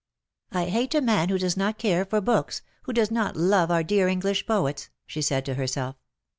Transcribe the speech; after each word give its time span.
'^ 0.53 0.57
I 0.59 0.65
hate 0.65 0.95
a 0.95 0.99
man 1.01 1.29
who 1.29 1.37
does 1.37 1.55
not 1.55 1.77
care 1.77 2.05
for 2.05 2.19
books, 2.21 2.63
who 2.85 2.91
does 2.91 3.11
not 3.11 3.35
love 3.37 3.69
our 3.69 3.83
dear 3.83 4.07
English 4.07 4.47
poets,^^ 4.47 4.89
she 5.05 5.21
said 5.21 5.45
to 5.45 5.53
herself. 5.53 5.95